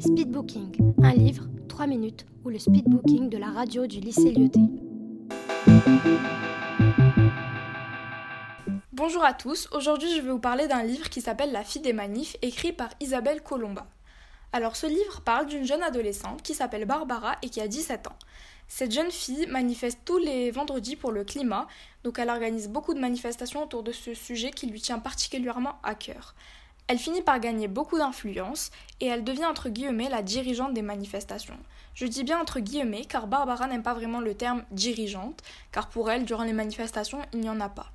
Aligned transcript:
Speedbooking, 0.00 0.94
un 1.02 1.12
livre, 1.12 1.44
3 1.68 1.86
minutes, 1.86 2.24
ou 2.42 2.48
le 2.48 2.58
speedbooking 2.58 3.28
de 3.28 3.36
la 3.36 3.50
radio 3.50 3.86
du 3.86 4.00
lycée 4.00 4.32
Lyoté. 4.32 4.60
Bonjour 8.94 9.22
à 9.22 9.34
tous, 9.34 9.68
aujourd'hui 9.72 10.10
je 10.16 10.22
vais 10.22 10.30
vous 10.30 10.38
parler 10.38 10.68
d'un 10.68 10.82
livre 10.84 11.10
qui 11.10 11.20
s'appelle 11.20 11.52
La 11.52 11.64
fille 11.64 11.82
des 11.82 11.92
manifs, 11.92 12.38
écrit 12.40 12.72
par 12.72 12.88
Isabelle 13.00 13.42
Colomba. 13.42 13.88
Alors 14.54 14.74
ce 14.74 14.86
livre 14.86 15.20
parle 15.20 15.44
d'une 15.44 15.66
jeune 15.66 15.82
adolescente 15.82 16.40
qui 16.40 16.54
s'appelle 16.54 16.86
Barbara 16.86 17.36
et 17.42 17.50
qui 17.50 17.60
a 17.60 17.68
17 17.68 18.06
ans. 18.06 18.16
Cette 18.68 18.92
jeune 18.92 19.10
fille 19.10 19.46
manifeste 19.48 19.98
tous 20.06 20.18
les 20.18 20.50
vendredis 20.50 20.96
pour 20.96 21.12
le 21.12 21.24
climat, 21.24 21.66
donc 22.04 22.18
elle 22.18 22.30
organise 22.30 22.70
beaucoup 22.70 22.94
de 22.94 23.00
manifestations 23.00 23.62
autour 23.62 23.82
de 23.82 23.92
ce 23.92 24.14
sujet 24.14 24.50
qui 24.50 24.66
lui 24.66 24.80
tient 24.80 24.98
particulièrement 24.98 25.74
à 25.82 25.94
cœur. 25.94 26.34
Elle 26.90 26.98
finit 26.98 27.22
par 27.22 27.38
gagner 27.38 27.68
beaucoup 27.68 27.98
d'influence 27.98 28.72
et 28.98 29.06
elle 29.06 29.22
devient 29.22 29.46
entre 29.46 29.68
guillemets 29.68 30.08
la 30.08 30.22
dirigeante 30.22 30.74
des 30.74 30.82
manifestations. 30.82 31.56
Je 31.94 32.04
dis 32.04 32.24
bien 32.24 32.40
entre 32.40 32.58
guillemets 32.58 33.04
car 33.04 33.28
Barbara 33.28 33.68
n'aime 33.68 33.84
pas 33.84 33.94
vraiment 33.94 34.18
le 34.18 34.34
terme 34.34 34.64
dirigeante, 34.72 35.40
car 35.70 35.88
pour 35.88 36.10
elle, 36.10 36.24
durant 36.24 36.42
les 36.42 36.52
manifestations, 36.52 37.20
il 37.32 37.38
n'y 37.38 37.48
en 37.48 37.60
a 37.60 37.68
pas. 37.68 37.92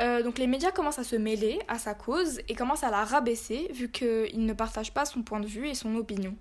Euh, 0.00 0.24
donc 0.24 0.40
les 0.40 0.48
médias 0.48 0.72
commencent 0.72 0.98
à 0.98 1.04
se 1.04 1.14
mêler 1.14 1.60
à 1.68 1.78
sa 1.78 1.94
cause 1.94 2.40
et 2.48 2.56
commencent 2.56 2.82
à 2.82 2.90
la 2.90 3.04
rabaisser 3.04 3.70
vu 3.72 3.88
qu'ils 3.88 4.46
ne 4.46 4.52
partagent 4.52 4.92
pas 4.92 5.04
son 5.04 5.22
point 5.22 5.38
de 5.38 5.46
vue 5.46 5.68
et 5.68 5.74
son 5.76 5.94
opinion. 5.94 6.34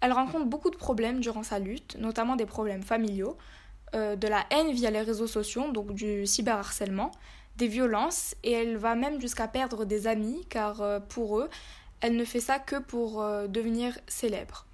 Elle 0.00 0.10
rencontre 0.10 0.46
beaucoup 0.46 0.70
de 0.70 0.76
problèmes 0.76 1.20
durant 1.20 1.44
sa 1.44 1.60
lutte, 1.60 1.98
notamment 2.00 2.34
des 2.34 2.46
problèmes 2.46 2.82
familiaux, 2.82 3.36
euh, 3.94 4.16
de 4.16 4.26
la 4.26 4.44
haine 4.50 4.72
via 4.72 4.90
les 4.90 5.02
réseaux 5.02 5.28
sociaux, 5.28 5.70
donc 5.70 5.94
du 5.94 6.26
cyberharcèlement, 6.26 7.12
des 7.60 7.68
violences 7.68 8.34
et 8.42 8.52
elle 8.52 8.78
va 8.78 8.94
même 8.94 9.20
jusqu'à 9.20 9.46
perdre 9.46 9.84
des 9.84 10.06
amis 10.06 10.44
car 10.48 10.80
euh, 10.80 10.98
pour 10.98 11.38
eux, 11.38 11.50
elle 12.00 12.16
ne 12.16 12.24
fait 12.24 12.40
ça 12.40 12.58
que 12.58 12.76
pour 12.76 13.20
euh, 13.20 13.46
devenir 13.46 13.98
célèbre. 14.08 14.64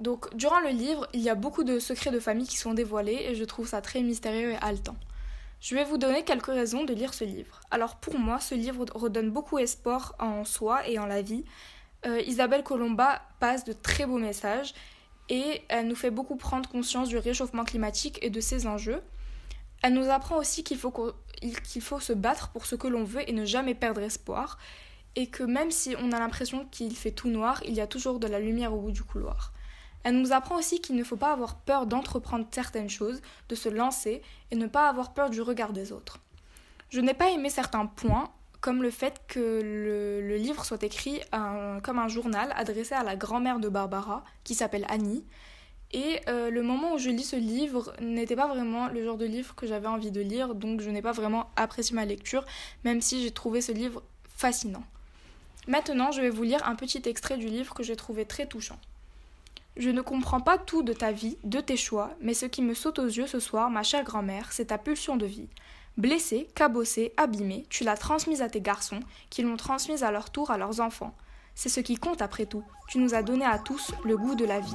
Donc 0.00 0.34
durant 0.34 0.58
le 0.60 0.70
livre, 0.70 1.06
il 1.12 1.20
y 1.20 1.28
a 1.28 1.34
beaucoup 1.34 1.64
de 1.64 1.78
secrets 1.78 2.10
de 2.10 2.18
famille 2.18 2.48
qui 2.48 2.56
sont 2.56 2.72
dévoilés 2.72 3.26
et 3.28 3.34
je 3.34 3.44
trouve 3.44 3.68
ça 3.68 3.82
très 3.82 4.02
mystérieux 4.02 4.52
et 4.52 4.56
haletant. 4.56 4.96
Je 5.60 5.74
vais 5.74 5.84
vous 5.84 5.98
donner 5.98 6.24
quelques 6.24 6.46
raisons 6.46 6.84
de 6.84 6.94
lire 6.94 7.12
ce 7.12 7.24
livre. 7.24 7.60
Alors 7.70 7.96
pour 7.96 8.18
moi, 8.18 8.40
ce 8.40 8.54
livre 8.54 8.86
redonne 8.94 9.30
beaucoup 9.30 9.58
espoir 9.58 10.14
en 10.18 10.44
soi 10.46 10.88
et 10.88 10.98
en 10.98 11.06
la 11.06 11.20
vie. 11.20 11.44
Euh, 12.06 12.20
Isabelle 12.22 12.64
Colomba 12.64 13.20
passe 13.38 13.64
de 13.64 13.74
très 13.74 14.06
beaux 14.06 14.18
messages 14.18 14.74
et 15.28 15.62
elle 15.68 15.88
nous 15.88 15.94
fait 15.94 16.10
beaucoup 16.10 16.36
prendre 16.36 16.68
conscience 16.70 17.08
du 17.08 17.18
réchauffement 17.18 17.64
climatique 17.64 18.18
et 18.22 18.30
de 18.30 18.40
ses 18.40 18.66
enjeux. 18.66 19.02
Elle 19.84 19.92
nous 19.92 20.08
apprend 20.08 20.38
aussi 20.38 20.64
qu'il 20.64 20.78
faut, 20.78 20.94
qu'il 21.42 21.82
faut 21.82 22.00
se 22.00 22.14
battre 22.14 22.48
pour 22.48 22.64
ce 22.64 22.74
que 22.74 22.88
l'on 22.88 23.04
veut 23.04 23.28
et 23.28 23.34
ne 23.34 23.44
jamais 23.44 23.74
perdre 23.74 24.00
espoir, 24.00 24.56
et 25.14 25.26
que 25.26 25.42
même 25.42 25.70
si 25.70 25.94
on 26.00 26.10
a 26.12 26.18
l'impression 26.18 26.64
qu'il 26.70 26.96
fait 26.96 27.10
tout 27.10 27.28
noir, 27.28 27.62
il 27.66 27.74
y 27.74 27.82
a 27.82 27.86
toujours 27.86 28.18
de 28.18 28.26
la 28.26 28.40
lumière 28.40 28.72
au 28.72 28.80
bout 28.80 28.92
du 28.92 29.02
couloir. 29.02 29.52
Elle 30.02 30.18
nous 30.18 30.32
apprend 30.32 30.56
aussi 30.56 30.80
qu'il 30.80 30.96
ne 30.96 31.04
faut 31.04 31.18
pas 31.18 31.32
avoir 31.32 31.56
peur 31.56 31.84
d'entreprendre 31.84 32.46
certaines 32.50 32.88
choses, 32.88 33.20
de 33.50 33.54
se 33.54 33.68
lancer, 33.68 34.22
et 34.50 34.56
ne 34.56 34.66
pas 34.66 34.88
avoir 34.88 35.12
peur 35.12 35.28
du 35.28 35.42
regard 35.42 35.74
des 35.74 35.92
autres. 35.92 36.18
Je 36.88 37.02
n'ai 37.02 37.12
pas 37.12 37.28
aimé 37.28 37.50
certains 37.50 37.84
points, 37.84 38.30
comme 38.62 38.82
le 38.82 38.90
fait 38.90 39.20
que 39.28 39.60
le, 40.22 40.36
livre 40.38 40.64
soit 40.64 40.82
écrit 40.82 41.20
comme 41.82 41.98
un 41.98 42.08
journal 42.08 42.54
adressé 42.56 42.94
à 42.94 43.02
la 43.02 43.16
grand-mère 43.16 43.60
de 43.60 43.68
Barbara, 43.68 44.24
qui 44.44 44.54
s'appelle 44.54 44.86
Annie, 44.88 45.26
et 45.94 46.20
euh, 46.28 46.50
le 46.50 46.62
moment 46.62 46.94
où 46.94 46.98
je 46.98 47.08
lis 47.08 47.22
ce 47.22 47.36
livre 47.36 47.94
n'était 48.00 48.34
pas 48.34 48.48
vraiment 48.48 48.88
le 48.88 49.04
genre 49.04 49.16
de 49.16 49.26
livre 49.26 49.54
que 49.54 49.64
j'avais 49.64 49.86
envie 49.86 50.10
de 50.10 50.20
lire, 50.20 50.56
donc 50.56 50.80
je 50.80 50.90
n'ai 50.90 51.02
pas 51.02 51.12
vraiment 51.12 51.50
apprécié 51.54 51.94
ma 51.94 52.04
lecture, 52.04 52.44
même 52.82 53.00
si 53.00 53.22
j'ai 53.22 53.30
trouvé 53.30 53.60
ce 53.60 53.70
livre 53.70 54.02
fascinant. 54.36 54.82
Maintenant, 55.68 56.10
je 56.10 56.20
vais 56.20 56.30
vous 56.30 56.42
lire 56.42 56.66
un 56.66 56.74
petit 56.74 57.00
extrait 57.06 57.36
du 57.36 57.46
livre 57.46 57.74
que 57.74 57.84
j'ai 57.84 57.94
trouvé 57.94 58.24
très 58.24 58.46
touchant. 58.46 58.78
Je 59.76 59.88
ne 59.88 60.00
comprends 60.00 60.40
pas 60.40 60.58
tout 60.58 60.82
de 60.82 60.92
ta 60.92 61.12
vie, 61.12 61.38
de 61.44 61.60
tes 61.60 61.76
choix, 61.76 62.10
mais 62.20 62.34
ce 62.34 62.46
qui 62.46 62.60
me 62.60 62.74
saute 62.74 62.98
aux 62.98 63.06
yeux 63.06 63.28
ce 63.28 63.38
soir, 63.38 63.70
ma 63.70 63.84
chère 63.84 64.02
grand-mère, 64.02 64.50
c'est 64.50 64.66
ta 64.66 64.78
pulsion 64.78 65.16
de 65.16 65.26
vie. 65.26 65.48
Blessée, 65.96 66.48
cabossée, 66.56 67.12
abîmée, 67.16 67.66
tu 67.70 67.84
l'as 67.84 67.96
transmise 67.96 68.42
à 68.42 68.48
tes 68.48 68.60
garçons, 68.60 69.00
qui 69.30 69.42
l'ont 69.42 69.56
transmise 69.56 70.02
à 70.02 70.10
leur 70.10 70.30
tour 70.30 70.50
à 70.50 70.58
leurs 70.58 70.80
enfants. 70.80 71.14
C'est 71.54 71.68
ce 71.68 71.78
qui 71.78 71.94
compte 71.94 72.20
après 72.20 72.46
tout. 72.46 72.64
Tu 72.88 72.98
nous 72.98 73.14
as 73.14 73.22
donné 73.22 73.44
à 73.44 73.60
tous 73.60 73.92
le 74.04 74.16
goût 74.16 74.34
de 74.34 74.44
la 74.44 74.58
vie. 74.58 74.74